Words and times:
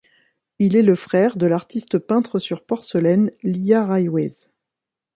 Il 0.57 0.75
est 0.75 0.81
le 0.81 0.95
frère 0.95 1.37
de 1.37 1.45
l'artiste 1.45 1.99
peintre 1.99 2.39
sur 2.39 2.65
porcelaine 2.65 3.29
Lia 3.43 3.85
Raiwez. 3.85 4.49